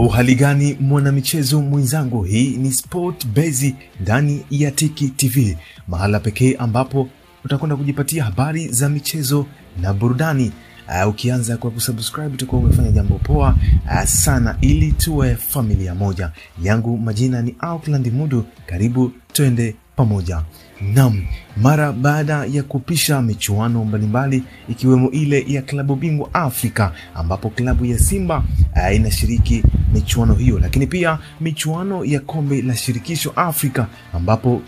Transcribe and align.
Uhali 0.00 0.34
gani 0.34 0.76
mwanamichezo 0.80 1.62
mwenzangu, 1.62 2.22
hii 2.22 2.56
ni 2.56 2.72
Sport 2.72 3.26
Bezi 3.26 3.74
ndani 4.00 4.44
ya 4.50 4.70
Tiki 4.70 5.08
TV, 5.08 5.56
mahala 5.88 6.20
pekee 6.20 6.54
ambapo 6.58 7.08
utakwenda 7.44 7.76
kujipatia 7.76 8.24
habari 8.24 8.68
za 8.68 8.88
michezo 8.88 9.46
na 9.80 9.92
burudani. 9.94 10.52
Uh, 11.02 11.08
ukianza 11.08 11.56
kwa 11.56 11.70
kusubscribe 11.70 12.34
utakuwa 12.34 12.62
umefanya 12.62 12.90
jambo 12.90 13.14
poa 13.18 13.56
uh, 13.86 14.04
sana, 14.04 14.56
ili 14.60 14.92
tuwe 14.92 15.34
familia 15.36 15.94
moja. 15.94 16.30
Yangu 16.62 16.98
majina 16.98 17.42
ni 17.42 17.54
Auckland 17.58 18.12
Mudu, 18.12 18.44
karibu 18.66 19.12
twende 19.32 19.74
pamoja. 19.96 20.42
Nam, 20.94 21.22
mara 21.56 21.92
baada 21.92 22.44
ya 22.44 22.62
kupisha 22.62 23.22
michuano 23.22 23.84
mbalimbali 23.84 24.42
ikiwemo 24.68 25.10
ile 25.10 25.44
ya 25.48 25.62
klabu 25.62 25.96
bingwa 25.96 26.34
Afrika 26.34 26.92
ambapo 27.14 27.50
klabu 27.50 27.84
ya 27.84 27.98
Simba 27.98 28.44
uh, 28.88 28.94
inashiriki 28.96 29.62
michuano 29.92 30.34
hiyo, 30.34 30.58
lakini 30.58 30.86
pia 30.86 31.18
michuano 31.40 32.04
ya 32.04 32.20
kombe 32.20 32.62
la 32.62 32.76
shirikisho 32.76 33.30
Afrika 33.36 33.86
ambapo 34.14 34.62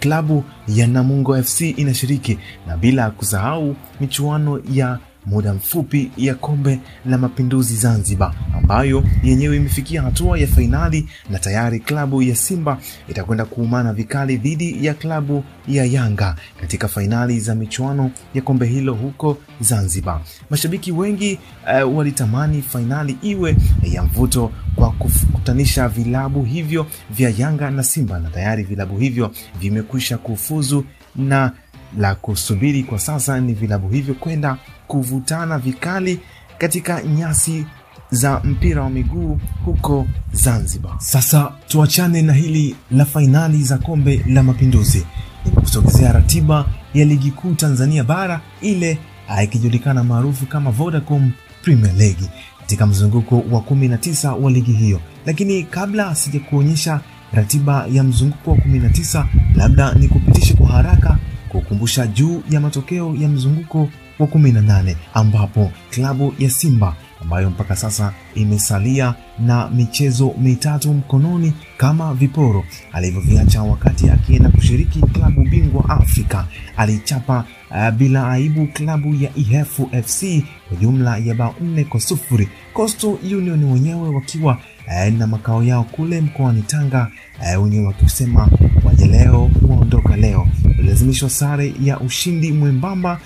klabu 0.00 0.44
ya 0.68 0.86
Namungo 0.86 1.42
FC 1.42 1.60
inashiriki. 1.60 2.38
Na 2.66 2.76
bila 2.76 3.10
kusahau 3.10 3.76
michuano 4.00 4.60
ya 4.72 4.98
muda 5.26 5.54
mfupi 5.54 6.10
ya 6.16 6.34
kombe 6.34 6.78
la 7.06 7.18
mapinduzi 7.18 7.76
Zanzibar 7.76 8.34
ambayo 8.58 9.04
yenyewe 9.22 9.56
imefikia 9.56 10.02
hatua 10.02 10.38
ya 10.38 10.46
fainali 10.46 11.08
na 11.30 11.38
tayari 11.38 11.80
klabu 11.80 12.22
ya 12.22 12.36
Simba 12.36 12.78
itakwenda 13.08 13.44
kuumana 13.44 13.92
vikali 13.92 14.36
dhidi 14.36 14.86
ya 14.86 14.94
klabu 14.94 15.44
ya 15.68 15.84
Yanga 15.84 16.36
katika 16.60 16.88
fainali 16.88 17.40
za 17.40 17.54
michuano 17.54 18.10
ya 18.34 18.42
kombe 18.42 18.66
hilo 18.66 18.94
huko 18.94 19.38
Zanzibar. 19.60 20.20
Mashabiki 20.50 20.92
wengi 20.92 21.38
uh, 21.84 21.96
walitamani 21.96 22.62
fainali 22.62 23.16
iwe 23.22 23.56
ya 23.82 24.02
mvuto 24.02 24.52
kwa 24.74 24.90
kukutanisha 24.92 25.88
vilabu 25.88 26.44
hivyo 26.44 26.86
vya 27.10 27.32
Yanga 27.38 27.70
na 27.70 27.82
Simba 27.82 28.18
na 28.18 28.30
tayari 28.30 28.62
vilabu 28.62 28.98
hivyo 28.98 29.30
vimekwisha 29.60 30.18
kufuzu 30.18 30.84
na 31.16 31.52
la 31.96 32.14
kusubiri 32.14 32.82
kwa 32.82 32.98
sasa 32.98 33.40
ni 33.40 33.54
vilabu 33.54 33.88
hivyo 33.88 34.14
kwenda 34.14 34.56
kuvutana 34.86 35.58
vikali 35.58 36.20
katika 36.58 37.02
nyasi 37.02 37.66
za 38.10 38.40
mpira 38.44 38.82
wa 38.82 38.90
miguu 38.90 39.40
huko 39.64 40.06
Zanzibar. 40.32 40.94
Sasa 40.98 41.52
tuachane 41.68 42.22
na 42.22 42.32
hili 42.32 42.76
la 42.90 43.04
fainali 43.04 43.62
za 43.64 43.78
kombe 43.78 44.24
la 44.28 44.42
mapinduzi, 44.42 45.06
nimekusogezea 45.44 46.12
ratiba 46.12 46.64
ya 46.94 47.04
ligi 47.04 47.30
kuu 47.30 47.54
Tanzania 47.54 48.04
bara 48.04 48.40
ile 48.60 48.98
ikijulikana 49.44 50.04
maarufu 50.04 50.46
kama 50.46 50.70
Vodacom 50.70 51.30
Premier 51.62 51.94
League 51.94 52.28
katika 52.60 52.86
mzunguko 52.86 53.36
wa 53.50 53.60
19 53.60 54.32
wa 54.42 54.50
ligi 54.50 54.72
hiyo, 54.72 55.00
lakini 55.26 55.62
kabla 55.62 56.14
sija 56.14 56.40
kuonyesha 56.40 57.00
ratiba 57.32 57.86
ya 57.92 58.02
mzunguko 58.04 58.50
wa 58.50 58.56
19, 58.56 59.26
labda 59.56 59.94
nikupitishe 59.94 60.54
kwa 60.54 60.66
haraka 60.68 61.18
kukumbusha 61.60 62.06
juu 62.06 62.42
ya 62.50 62.60
matokeo 62.60 63.14
ya 63.20 63.28
mzunguko 63.28 63.88
wa 64.18 64.26
18 64.26 64.94
ambapo 65.14 65.70
klabu 65.90 66.34
ya 66.38 66.50
Simba 66.50 66.94
ambayo 67.22 67.50
mpaka 67.50 67.76
sasa 67.76 68.12
imesalia 68.34 69.14
na 69.38 69.68
michezo 69.68 70.34
mitatu 70.40 70.94
mkononi 70.94 71.52
kama 71.76 72.14
viporo 72.14 72.64
alivyoviacha 72.92 73.62
wakati 73.62 74.10
akienda 74.10 74.48
kushiriki 74.50 75.00
klabu 75.00 75.40
bingwa 75.44 75.88
Afrika, 75.88 76.44
alichapa 76.76 77.44
uh, 77.70 77.90
bila 77.90 78.30
aibu 78.30 78.66
klabu 78.66 79.14
ya 79.14 79.30
Ihefu 79.36 79.90
FC 80.04 80.42
kwa 80.68 80.76
jumla 80.80 81.16
ya 81.18 81.34
bao 81.34 81.54
nne 81.60 81.84
kwa 81.84 82.00
sufuri. 82.00 82.48
Coastal 82.72 83.16
Union 83.24 83.64
wenyewe 83.64 84.08
wakiwa 84.08 84.58
uh, 84.86 85.12
na 85.18 85.26
makao 85.26 85.62
yao 85.64 85.84
kule 85.84 86.20
mkoani 86.20 86.62
Tanga, 86.62 87.10
uh, 87.56 87.64
wenyewe 87.64 87.86
wakisema 87.86 88.48
waje 88.84 89.06
leo 89.06 89.50
waondoka 89.68 90.16
leo, 90.16 90.48
walilazimishwa 90.86 91.30
sare 91.30 91.74
ya 91.82 92.00
ushindi 92.00 92.52
mwembamba 92.52 93.20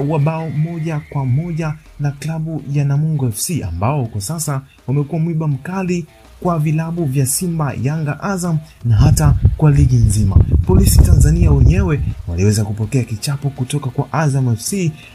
uh, 0.00 0.10
wa 0.10 0.18
bao 0.18 0.50
moja 0.50 1.00
kwa 1.10 1.24
moja 1.26 1.74
na 2.00 2.10
klabu 2.10 2.62
ya 2.72 2.84
Namungo 2.84 3.30
FC 3.30 3.50
ambao 3.68 4.06
kwa 4.06 4.20
sasa 4.20 4.62
wamekuwa 4.86 5.20
mwiba 5.20 5.48
mkali 5.48 6.06
kwa 6.40 6.58
vilabu 6.58 7.04
vya 7.04 7.26
Simba, 7.26 7.74
Yanga, 7.82 8.20
Azam 8.22 8.58
na 8.84 8.96
hata 8.96 9.34
kwa 9.56 9.70
ligi 9.70 9.96
nzima. 9.96 10.36
Polisi 10.66 10.98
Tanzania 11.02 11.50
wenyewe 11.52 12.00
waliweza 12.28 12.64
kupokea 12.64 13.04
kichapo 13.04 13.50
kutoka 13.50 13.90
kwa 13.90 14.12
Azam 14.12 14.56
FC 14.56 14.72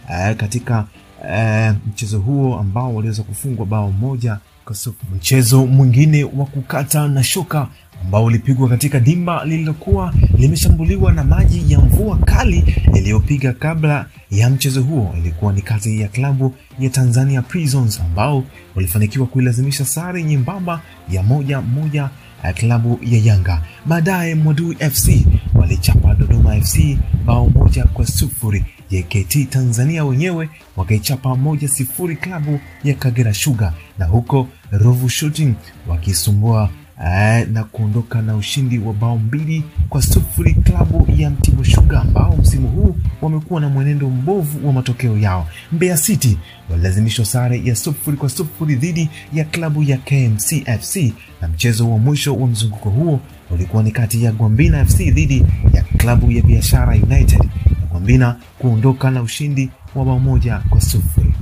uh, 0.09 0.35
katika 0.37 0.85
uh, 1.21 1.75
mchezo 1.89 2.19
huo 2.19 2.59
ambao 2.59 2.95
waliweza 2.95 3.23
kufungwa 3.23 3.65
bao 3.65 3.91
moja 3.91 4.37
kwa 4.65 4.75
sufuri. 4.75 5.11
Mchezo 5.15 5.65
mwingine 5.65 6.23
wa 6.23 6.45
kukata 6.45 7.07
na 7.07 7.23
shoka 7.23 7.67
ambao 8.03 8.25
ulipigwa 8.25 8.69
katika 8.69 8.99
dimba 8.99 9.45
lililokuwa 9.45 10.13
limeshambuliwa 10.37 11.13
na 11.13 11.23
maji 11.23 11.73
ya 11.73 11.79
mvua 11.79 12.17
kali 12.17 12.75
iliyopiga 12.95 13.53
kabla 13.53 14.05
ya 14.31 14.49
mchezo 14.49 14.81
huo 14.81 15.13
ilikuwa 15.17 15.53
ni 15.53 15.61
kazi 15.61 16.01
ya 16.01 16.07
klabu 16.07 16.53
ya 16.79 16.89
Tanzania 16.89 17.41
Prisons 17.41 17.99
ambao 18.01 18.43
walifanikiwa 18.75 19.27
kuilazimisha 19.27 19.85
sare 19.85 20.23
nyembamba 20.23 20.81
ya 21.09 21.23
moja 21.23 21.61
moja 21.61 22.09
ya 22.43 22.53
klabu 22.53 22.99
ya 23.03 23.19
Yanga. 23.19 23.61
Baadaye 23.85 24.35
Mwadui 24.35 24.75
FC 24.75 25.25
walichapa 25.53 26.13
Dodoma 26.15 26.61
FC 26.61 26.97
bao 27.25 27.49
moja 27.49 27.85
kwa 27.85 28.05
sufuri. 28.07 28.65
JKT 28.89 29.49
Tanzania 29.49 30.05
wenyewe 30.05 30.49
wakaichapa 30.75 31.35
moja 31.35 31.67
sifuri 31.67 32.15
klabu 32.15 32.59
ya 32.83 32.93
Kagera 32.93 33.33
Sugar, 33.33 33.73
na 33.97 34.05
huko 34.05 34.47
Ruvu 34.71 35.09
Shooting 35.09 35.53
wakisumbua 35.87 36.69
Uh, 36.99 37.47
na 37.53 37.63
kuondoka 37.63 38.21
na 38.21 38.35
ushindi 38.35 38.79
wa 38.79 38.93
bao 38.93 39.17
mbili 39.17 39.63
kwa 39.89 40.01
sufuri 40.01 40.53
klabu 40.53 41.07
ya 41.17 41.29
Mtibwa 41.29 41.65
Sugar 41.65 42.01
ambao 42.01 42.35
msimu 42.37 42.67
huu 42.67 42.95
wamekuwa 43.21 43.61
na 43.61 43.69
mwenendo 43.69 44.09
mbovu 44.09 44.67
wa 44.67 44.73
matokeo 44.73 45.17
yao. 45.17 45.47
Mbeya 45.71 45.97
City 45.97 46.37
walilazimishwa 46.69 47.25
sare 47.25 47.61
ya 47.65 47.75
sufuri 47.75 48.17
kwa 48.17 48.29
sufuri 48.29 48.75
dhidi 48.75 49.09
ya 49.33 49.45
klabu 49.45 49.83
ya 49.83 49.97
KMC 49.97 50.63
FC, 50.79 51.13
na 51.41 51.47
mchezo 51.47 51.91
wa 51.91 51.97
mwisho 51.97 52.35
wa 52.35 52.47
mzunguko 52.47 52.89
huo 52.89 53.19
ulikuwa 53.51 53.83
ni 53.83 53.91
kati 53.91 54.23
ya 54.23 54.31
Gwambina 54.31 54.85
FC 54.85 54.97
dhidi 55.11 55.45
ya 55.73 55.83
klabu 55.83 56.31
ya 56.31 56.41
Biashara 56.41 56.93
United 56.95 57.39
na 57.81 57.87
Gwambina 57.91 58.35
kuondoka 58.59 59.11
na 59.11 59.21
ushindi 59.21 59.69
wa 59.95 60.05
bao 60.05 60.19
moja 60.19 60.61
kwa 60.69 60.81
sufuri. 60.81 61.33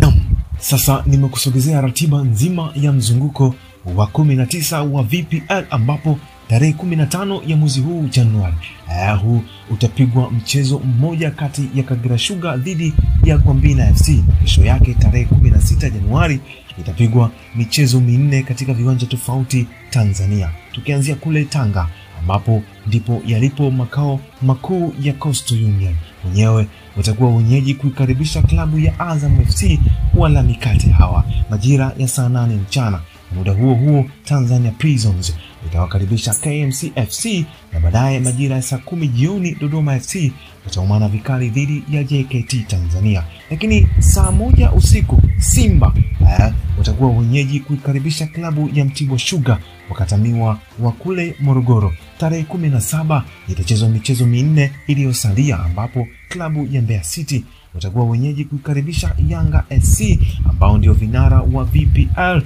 Naam, 0.00 0.20
sasa 0.58 1.02
nimekusogezea 1.06 1.80
ratiba 1.80 2.22
nzima 2.22 2.72
ya 2.74 2.92
mzunguko 2.92 3.54
wa 3.96 4.06
19 4.06 4.80
wa 4.92 5.02
VPL 5.02 5.64
ambapo 5.70 6.18
tarehe 6.48 6.72
15 6.72 7.40
ya 7.50 7.56
mwezi 7.56 7.80
huu 7.80 8.08
Januari 8.10 8.54
uh, 8.88 9.20
huu 9.22 9.42
utapigwa 9.70 10.30
mchezo 10.30 10.78
mmoja 10.78 11.30
kati 11.30 11.68
ya 11.74 11.82
Kagera 11.82 12.18
Sugar 12.18 12.58
dhidi 12.58 12.94
ya 13.24 13.38
Gwambina 13.38 13.94
FC. 13.94 14.24
Kesho 14.42 14.64
yake 14.64 14.94
tarehe 14.94 15.24
16 15.34 15.90
Januari 15.90 16.40
itapigwa 16.78 17.30
michezo 17.54 18.00
minne 18.00 18.42
katika 18.42 18.74
viwanja 18.74 19.06
tofauti 19.06 19.66
Tanzania, 19.90 20.50
tukianzia 20.72 21.14
kule 21.14 21.44
Tanga 21.44 21.88
ambapo 22.20 22.62
ndipo 22.86 23.22
yalipo 23.26 23.70
makao 23.70 24.20
makuu 24.42 24.94
ya 25.02 25.12
Coastal 25.12 25.64
Union. 25.64 25.94
Wenyewe 26.24 26.66
watakuwa 26.96 27.36
wenyeji 27.36 27.74
kuikaribisha 27.74 28.42
klabu 28.42 28.78
ya 28.78 29.00
Azam 29.00 29.44
FC 29.46 29.78
wala 30.14 30.42
mikate 30.42 30.90
hawa 30.90 31.24
majira 31.50 31.92
ya 31.98 32.08
saa 32.08 32.28
nane 32.28 32.54
mchana. 32.54 33.00
Muda 33.36 33.52
huo 33.52 33.74
huo 33.74 34.04
Tanzania 34.24 34.70
Prisons 34.70 35.34
itawakaribisha 35.66 36.34
KMC 36.34 36.92
FC 37.08 37.44
na 37.72 37.80
baadaye 37.80 38.20
majira 38.20 38.56
ya 38.56 38.62
saa 38.62 38.78
kumi 38.78 39.08
jioni 39.08 39.54
Dodoma 39.60 40.00
FC 40.00 40.32
wataumana 40.64 41.08
vikali 41.08 41.48
dhidi 41.50 41.82
ya 41.90 42.04
JKT 42.04 42.66
Tanzania. 42.66 43.22
Lakini 43.50 43.88
saa 43.98 44.30
moja 44.32 44.72
usiku 44.72 45.22
Simba 45.38 45.94
eh, 46.20 46.52
wenyeji 47.16 47.60
kuikaribisha 47.60 48.26
klabu 48.26 48.70
ya 48.74 48.84
Mtibwa 48.84 49.18
Sugar 49.18 49.58
wakatamiwa 49.90 50.58
wa 50.80 50.92
kule 50.92 51.36
Morogoro. 51.40 51.92
Tarehe 52.18 52.42
kumi 52.42 52.68
na 52.68 52.80
saba 52.80 53.24
itachezwa 53.48 53.88
michezo 53.88 54.26
minne 54.26 54.72
iliyosalia 54.86 55.58
ambapo 55.58 56.08
klabu 56.28 56.68
ya 56.72 56.82
Mbeya 56.82 57.00
City 57.00 57.44
watakuwa 57.74 58.04
wenyeji 58.04 58.44
kuikaribisha 58.44 59.14
Yanga 59.28 59.64
SC 59.82 60.18
ambao 60.50 60.78
ndio 60.78 60.92
vinara 60.92 61.40
wa 61.52 61.64
VPL 61.64 62.42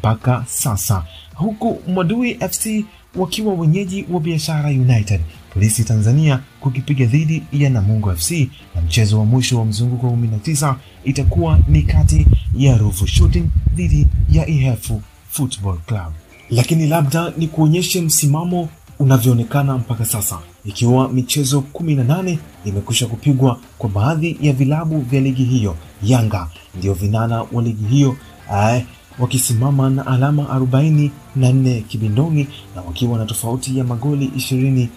mpaka 0.00 0.44
sasa, 0.48 1.04
huku 1.34 1.80
Mwadui 1.88 2.34
FC 2.34 2.84
wakiwa 3.16 3.54
wenyeji 3.54 4.06
wa 4.10 4.20
Biashara 4.20 4.68
United. 4.68 5.20
Polisi 5.54 5.84
Tanzania 5.84 6.40
kukipiga 6.60 7.06
dhidi 7.06 7.42
ya 7.52 7.70
Namungo 7.70 8.14
FC, 8.16 8.30
na 8.74 8.80
mchezo 8.82 9.18
wa 9.18 9.24
mwisho 9.24 9.58
wa 9.58 9.64
mzunguko 9.64 10.06
wa 10.06 10.12
19 10.12 10.74
itakuwa 11.04 11.58
ni 11.68 11.82
kati 11.82 12.26
ya 12.56 12.76
Ruvu 12.78 13.06
Shooting 13.06 13.44
dhidi 13.74 14.06
ya 14.32 14.46
Ihefu 14.46 15.02
Football 15.30 15.78
Club. 15.86 16.12
Lakini 16.50 16.86
labda 16.86 17.32
ni 17.36 17.48
kuonyeshe 17.48 18.00
msimamo 18.02 18.68
unavyoonekana 18.98 19.78
mpaka 19.78 20.04
sasa, 20.04 20.38
ikiwa 20.64 21.08
michezo 21.08 21.64
18 21.74 22.36
imekwisha 22.64 23.06
kupigwa 23.06 23.60
kwa 23.78 23.90
baadhi 23.90 24.36
ya 24.40 24.52
vilabu 24.52 25.00
vya 25.00 25.20
ligi 25.20 25.44
hiyo. 25.44 25.76
Yanga 26.02 26.48
ndio 26.78 26.94
vinana 26.94 27.42
wa 27.52 27.62
ligi 27.62 27.84
hiyo 27.84 28.16
eh, 28.54 28.84
wakisimama 29.20 29.90
na 29.90 30.06
alama 30.06 30.42
44 30.42 31.82
kibindoni 31.82 32.48
na 32.76 32.82
wakiwa 32.82 33.18
na 33.18 33.26
tofauti 33.26 33.78
ya 33.78 33.84
magoli 33.84 34.26
22 34.36 34.88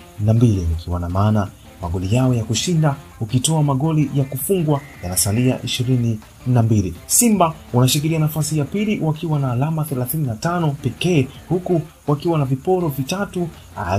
ikiwa 0.80 1.00
na 1.00 1.10
maana 1.10 1.48
magoli 1.82 2.16
yao 2.16 2.34
ya 2.34 2.44
kushinda 2.44 2.96
ukitoa 3.22 3.64
magoli 3.64 4.10
ya 4.16 4.24
kufungwa 4.24 4.82
yanasalia 5.04 5.58
22. 5.58 6.94
Simba 7.06 7.54
wanashikilia 7.74 8.20
nafasi 8.20 8.58
ya 8.58 8.66
pili 8.66 9.00
wakiwa 9.00 9.40
na 9.40 9.52
alama 9.52 9.84
35 9.84 10.72
pekee 10.72 11.28
huku 11.50 11.82
wakiwa 12.08 12.40
na 12.40 12.46
viporo 12.46 12.88
vitatu 12.88 13.50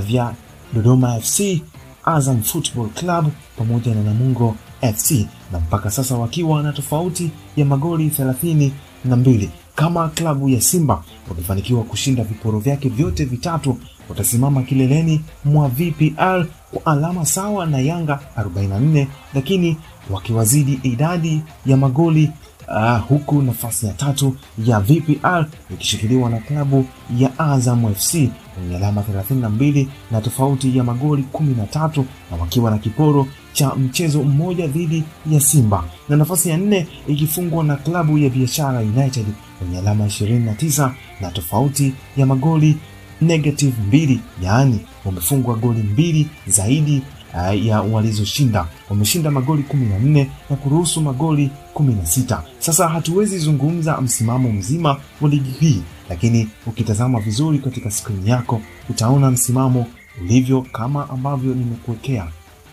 vya 0.06 0.34
Dodoma 0.74 1.20
FC, 1.20 1.62
Azam 2.04 2.42
Football 2.42 2.88
Club 2.88 3.26
pamoja 3.58 3.94
na 3.94 4.02
Namungo 4.02 4.56
FC 4.94 5.26
na 5.52 5.60
mpaka 5.60 5.90
sasa 5.90 6.16
wakiwa 6.16 6.62
na 6.62 6.72
tofauti 6.72 7.30
ya 7.56 7.64
magoli 7.64 8.08
32. 8.08 9.48
Kama 9.74 10.08
klabu 10.08 10.48
ya 10.48 10.60
Simba 10.60 11.04
wakifanikiwa 11.28 11.82
kushinda 11.84 12.24
viporo 12.24 12.58
vyake 12.58 12.88
vyote 12.88 13.24
vitatu, 13.24 13.76
watasimama 14.08 14.62
kileleni 14.62 15.20
mwa 15.44 15.68
VPL 15.68 16.46
kwa 16.72 16.92
alama 16.92 17.26
sawa 17.26 17.66
na 17.66 17.78
Yanga 17.78 18.20
44, 18.36 19.06
lakini 19.34 19.76
wakiwazidi 20.10 20.80
idadi 20.82 21.42
ya 21.66 21.76
magoli 21.76 22.30
uh, 22.68 23.08
huku 23.08 23.42
nafasi 23.42 23.86
ya 23.86 23.92
tatu 23.92 24.36
ya 24.66 24.80
VPL 24.80 25.44
ikishikiliwa 25.74 26.30
na 26.30 26.38
klabu 26.38 26.86
ya 27.18 27.38
Azam 27.38 27.94
FC 27.94 28.14
wenye 28.60 28.76
alama 28.76 29.04
32 29.32 29.86
na 30.10 30.20
tofauti 30.20 30.76
ya 30.78 30.84
magoli 30.84 31.24
13 31.32 32.04
na 32.30 32.36
wakiwa 32.40 32.70
na 32.70 32.78
kiporo 32.78 33.26
cha 33.52 33.74
mchezo 33.74 34.22
mmoja 34.22 34.66
dhidi 34.66 35.04
ya 35.30 35.40
Simba, 35.40 35.84
na 36.08 36.16
nafasi 36.16 36.48
ya 36.48 36.56
nne 36.56 36.86
ikifungwa 37.08 37.64
na 37.64 37.76
klabu 37.76 38.18
ya 38.18 38.30
Biashara 38.30 38.80
United 38.80 39.26
wenye 39.62 39.78
alama 39.78 40.06
29 40.06 40.90
na 41.20 41.30
tofauti 41.30 41.92
ya 42.16 42.26
magoli 42.26 42.76
negative 43.20 43.74
mbili, 43.86 44.20
yaani 44.42 44.80
wamefungwa 45.04 45.54
goli 45.56 45.82
mbili 45.82 46.26
zaidi 46.46 47.02
uh, 47.34 47.66
ya 47.66 47.80
walizoshinda. 47.80 48.66
Wameshinda 48.90 49.30
magoli 49.30 49.64
14 49.74 50.26
na 50.50 50.56
kuruhusu 50.56 51.00
magoli 51.00 51.50
16. 51.74 52.40
Sasa 52.58 52.88
hatuwezi 52.88 53.38
zungumza 53.38 54.00
msimamo 54.00 54.52
mzima 54.52 55.00
wa 55.20 55.28
ligi 55.28 55.50
hii, 55.60 55.82
lakini 56.08 56.48
ukitazama 56.66 57.20
vizuri 57.20 57.58
katika 57.58 57.90
skrini 57.90 58.30
yako 58.30 58.60
utaona 58.90 59.30
msimamo 59.30 59.86
ulivyo 60.20 60.62
kama 60.72 61.10
ambavyo 61.10 61.54
nimekuwekea. 61.54 62.26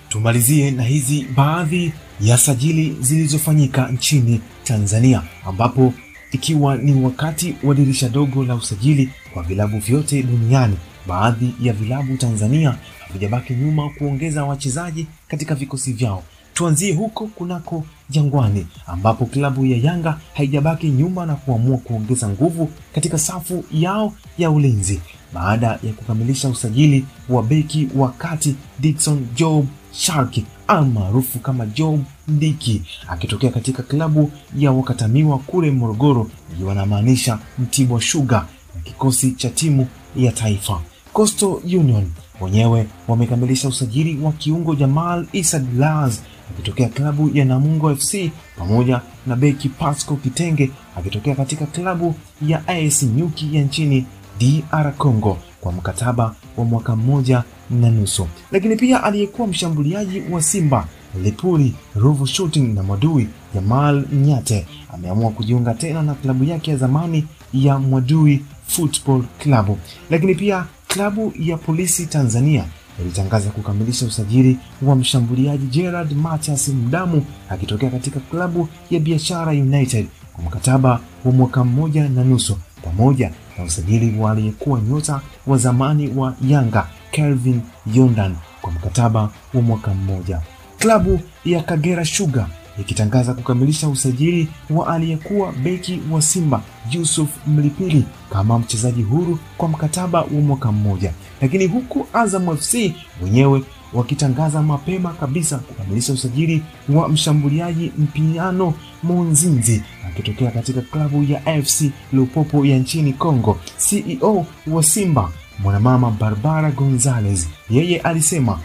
Tumalizie 0.09 0.71
na 0.71 0.83
hizi 0.83 1.25
baadhi 1.35 1.93
ya 2.21 2.37
sajili 2.37 2.97
zilizofanyika 3.01 3.87
nchini 3.87 4.41
Tanzania 4.63 5.21
ambapo 5.45 5.93
ikiwa 6.31 6.77
ni 6.77 7.03
wakati 7.03 7.55
wa 7.63 7.75
dirisha 7.75 8.09
dogo 8.09 8.43
la 8.43 8.55
usajili 8.55 9.09
kwa 9.33 9.43
vilabu 9.43 9.79
vyote 9.79 10.23
duniani, 10.23 10.77
baadhi 11.07 11.53
ya 11.61 11.73
vilabu 11.73 12.17
Tanzania 12.17 12.75
havijabaki 13.11 13.53
nyuma 13.53 13.89
kuongeza 13.89 14.43
wachezaji 14.45 15.07
katika 15.27 15.55
vikosi 15.55 15.93
vyao. 15.93 16.23
Tuanzie 16.53 16.93
huko 16.95 17.27
kunako 17.27 17.83
Jangwani, 18.09 18.67
ambapo 18.87 19.25
klabu 19.25 19.65
ya 19.65 19.77
Yanga 19.77 20.17
haijabaki 20.33 20.89
nyuma 20.89 21.25
na 21.25 21.35
kuamua 21.35 21.77
kuongeza 21.77 22.29
nguvu 22.29 22.69
katika 22.93 23.17
safu 23.17 23.63
yao 23.71 24.13
ya 24.37 24.51
ulinzi 24.51 25.01
baada 25.33 25.67
ya 25.67 25.93
kukamilisha 25.97 26.49
usajili 26.49 27.05
wa 27.29 27.43
beki 27.43 27.87
wa 27.95 28.09
kati 28.11 28.55
Dickson 28.79 29.27
Job 29.35 29.65
Shark 29.91 30.35
almaarufu 30.67 31.39
kama 31.39 31.65
Job 31.65 32.03
Ndiki 32.27 32.81
akitokea 33.07 33.49
katika 33.51 33.83
klabu 33.83 34.31
ya 34.57 34.71
Wakatamiwa 34.71 35.37
kule 35.39 35.71
Morogoro, 35.71 36.29
ikiwa 36.53 36.75
namaanisha 36.75 37.39
Mtibwa 37.59 38.01
Sugar 38.01 38.45
na 38.75 38.81
kikosi 38.81 39.31
cha 39.31 39.49
timu 39.49 39.87
ya 40.15 40.31
taifa. 40.31 40.81
Coastal 41.13 41.49
Union 41.63 42.11
wenyewe 42.41 42.87
wamekamilisha 43.07 43.67
usajili 43.67 44.19
wa 44.23 44.31
kiungo 44.31 44.75
Jamal 44.75 45.25
Issa 45.31 45.63
Laz 45.77 46.17
akitokea 46.49 46.89
klabu 46.89 47.29
ya 47.33 47.45
Namungo 47.45 47.95
FC 47.95 48.15
pamoja 48.57 49.01
na 49.27 49.35
beki 49.35 49.69
Pasco 49.69 50.15
Kitenge 50.15 50.71
akitokea 50.97 51.35
katika 51.35 51.65
klabu 51.65 52.15
ya 52.47 52.67
AS 52.67 53.03
Nyuki 53.03 53.55
ya 53.55 53.61
nchini 53.63 54.05
DR 54.39 54.93
Congo 54.97 55.37
kwa 55.61 55.71
mkataba 55.71 56.35
wa 56.57 56.65
mwaka 56.65 56.95
mmoja 56.95 57.43
na 57.69 57.89
nusu. 57.89 58.27
Lakini 58.51 58.75
pia 58.75 59.03
aliyekuwa 59.03 59.47
mshambuliaji 59.47 60.21
wa 60.31 60.41
Simba 60.41 60.87
Lipuli, 61.23 61.73
Ruvu 61.95 62.27
Shooting 62.27 62.73
na 62.75 62.83
Mwadui 62.83 63.27
Jamal 63.55 64.05
Nyate 64.11 64.65
ameamua 64.93 65.31
kujiunga 65.31 65.73
tena 65.73 66.01
na 66.03 66.13
klabu 66.13 66.43
yake 66.43 66.71
ya 66.71 66.77
zamani 66.77 67.25
ya 67.53 67.79
Mwadui 67.79 68.45
Football 68.67 69.23
Club. 69.39 69.77
Lakini 70.09 70.35
pia 70.35 70.65
klabu 70.93 71.33
ya 71.39 71.57
Polisi 71.57 72.05
Tanzania 72.05 72.65
ilitangaza 73.01 73.49
kukamilisha 73.49 74.05
usajili 74.05 74.57
wa 74.81 74.95
mshambuliaji 74.95 75.65
Gerard 75.65 76.11
Matias 76.13 76.67
Mdamu 76.69 77.25
akitokea 77.49 77.89
katika 77.89 78.19
klabu 78.19 78.67
ya 78.89 78.99
Biashara 78.99 79.51
United 79.51 80.05
kwa 80.33 80.43
mkataba 80.43 80.99
wa 81.25 81.31
mwaka 81.31 81.63
mmoja 81.63 82.09
na 82.09 82.23
nusu 82.23 82.57
pamoja 82.83 83.31
na 83.57 83.63
usajili 83.63 84.19
wa 84.19 84.31
aliyekuwa 84.31 84.81
nyota 84.81 85.21
wa 85.47 85.57
zamani 85.57 86.07
wa 86.15 86.35
Yanga 86.47 86.87
Kelvin 87.11 87.61
Yondan 87.93 88.35
kwa 88.61 88.71
mkataba 88.71 89.29
wa 89.53 89.61
mwaka 89.61 89.93
mmoja. 89.93 90.41
Klabu 90.77 91.19
ya 91.45 91.63
Kagera 91.63 92.05
Sugar 92.05 92.47
ikitangaza 92.79 93.33
kukamilisha 93.33 93.89
usajili 93.89 94.47
wa 94.69 94.87
aliyekuwa 94.93 95.51
beki 95.51 95.99
wa 96.11 96.21
Simba 96.21 96.61
Yusuf 96.91 97.29
Mlipili 97.47 98.03
kama 98.33 98.59
mchezaji 98.59 99.01
huru 99.03 99.39
kwa 99.57 99.67
mkataba 99.67 100.21
wa 100.21 100.27
mwaka 100.41 100.71
mmoja, 100.71 101.13
lakini 101.41 101.67
huku 101.67 102.07
Azam 102.13 102.57
FC 102.57 102.75
wenyewe 103.23 103.63
wakitangaza 103.93 104.61
mapema 104.61 105.13
kabisa 105.13 105.57
kukamilisha 105.57 106.13
usajili 106.13 106.63
wa 106.89 107.09
mshambuliaji 107.09 107.91
Mpiano 107.97 108.73
Monzinzi 109.03 109.83
akitokea 110.07 110.51
katika 110.51 110.81
klabu 110.81 111.23
ya 111.23 111.45
AFC 111.45 111.83
Lupopo 112.13 112.65
ya 112.65 112.77
nchini 112.77 113.13
Congo. 113.13 113.57
CEO 113.89 114.45
wa 114.67 114.83
Simba 114.83 115.29
mwanamama 115.59 116.11
Barbara 116.11 116.71
Gonzalez 116.71 117.47
yeye 117.69 117.99
alisema 117.99 118.59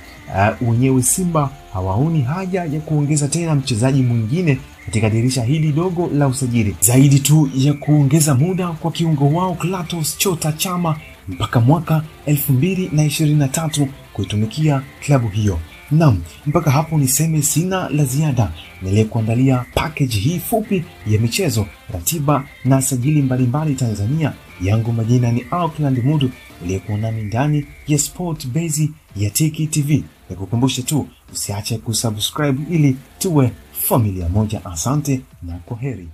uh, 0.62 0.68
wenyewe 0.68 1.02
Simba 1.02 1.50
hawaoni 1.76 2.22
haja 2.22 2.64
ya 2.64 2.80
kuongeza 2.80 3.28
tena 3.28 3.54
mchezaji 3.54 4.02
mwingine 4.02 4.58
katika 4.84 5.10
dirisha 5.10 5.44
hili 5.44 5.72
dogo 5.72 6.10
la 6.14 6.28
usajili, 6.28 6.76
zaidi 6.80 7.18
tu 7.20 7.50
ya 7.54 7.72
kuongeza 7.72 8.34
muda 8.34 8.68
kwa 8.68 8.92
kiungo 8.92 9.28
wao 9.28 9.54
Klatos 9.54 10.18
Chota 10.18 10.52
Chama 10.52 10.96
mpaka 11.28 11.60
mwaka 11.60 12.02
2023 12.26 13.86
kuitumikia 14.12 14.82
klabu 15.00 15.28
hiyo. 15.28 15.58
Naam, 15.90 16.18
mpaka 16.46 16.70
hapo 16.70 16.98
niseme 16.98 17.42
sina 17.42 17.88
la 17.88 18.04
ziada. 18.04 18.52
Niliyekuandalia 18.82 19.64
package 19.74 20.16
hii 20.18 20.38
fupi 20.38 20.84
ya 21.06 21.20
michezo, 21.20 21.66
ratiba 21.92 22.44
na 22.64 22.82
sajili 22.82 23.22
mbalimbali 23.22 23.74
Tanzania. 23.74 24.32
Yangu 24.62 24.92
majina 24.92 25.32
ni 25.32 25.44
Auckland 25.50 26.04
Mudu, 26.04 26.30
niliyekuwa 26.62 26.98
nami 26.98 27.22
ndani 27.22 27.66
ya 27.88 27.98
Sport 27.98 28.46
Base 28.46 28.88
ya 29.16 29.30
Tiki 29.30 29.66
TV. 29.66 30.04
Nikukumbushe 30.30 30.82
tu 30.82 31.08
usiache 31.32 31.78
kusubscribe 31.78 32.74
ili 32.74 32.96
tuwe 33.18 33.52
familia 33.72 34.28
moja. 34.28 34.64
Asante 34.64 35.20
na 35.42 35.58
kwaheri. 35.58 36.08